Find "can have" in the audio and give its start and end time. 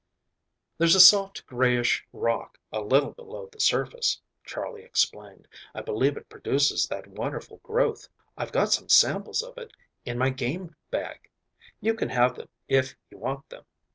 11.93-12.35